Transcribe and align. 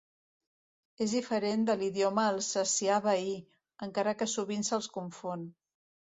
És 1.05 1.11
diferent 1.17 1.65
de 1.67 1.73
l'idioma 1.81 2.23
alsacià 2.29 2.95
veí, 3.07 3.35
encara 3.89 4.15
que 4.23 4.29
sovint 4.33 4.65
se'ls 4.71 4.89
confon. 4.97 5.45